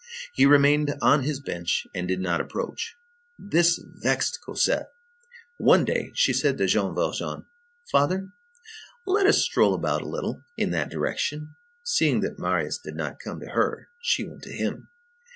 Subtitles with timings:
[0.33, 2.95] He remained on his bench and did not approach.
[3.37, 4.89] This vexed Cosette.
[5.59, 7.45] One day, she said to Jean Valjean:
[7.91, 8.29] "Father,
[9.05, 13.39] let us stroll about a little in that direction." Seeing that Marius did not come
[13.41, 14.89] to her, she went to him.